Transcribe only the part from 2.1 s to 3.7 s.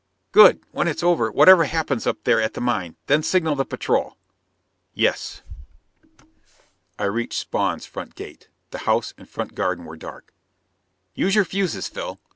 there at the mine, then signal the